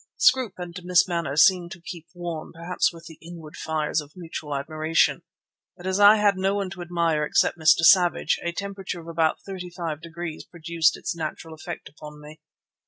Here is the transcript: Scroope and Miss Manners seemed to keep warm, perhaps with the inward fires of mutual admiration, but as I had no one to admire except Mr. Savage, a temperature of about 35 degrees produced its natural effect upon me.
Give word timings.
Scroope 0.17 0.55
and 0.57 0.81
Miss 0.83 1.07
Manners 1.07 1.43
seemed 1.45 1.69
to 1.73 1.79
keep 1.79 2.07
warm, 2.15 2.53
perhaps 2.53 2.91
with 2.91 3.05
the 3.05 3.19
inward 3.21 3.55
fires 3.55 4.01
of 4.01 4.13
mutual 4.15 4.55
admiration, 4.55 5.21
but 5.77 5.85
as 5.85 5.99
I 5.99 6.15
had 6.15 6.37
no 6.37 6.55
one 6.55 6.71
to 6.71 6.81
admire 6.81 7.23
except 7.23 7.55
Mr. 7.59 7.85
Savage, 7.85 8.39
a 8.41 8.51
temperature 8.51 8.99
of 8.99 9.07
about 9.07 9.43
35 9.45 10.01
degrees 10.01 10.43
produced 10.43 10.97
its 10.97 11.15
natural 11.15 11.53
effect 11.53 11.87
upon 11.87 12.19
me. 12.19 12.41